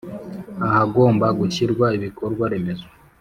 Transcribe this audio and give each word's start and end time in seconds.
ahagomba 0.65 1.27
gushyirwa 1.39 1.85
ibikorwa 1.97 2.43
remezo 2.51 2.87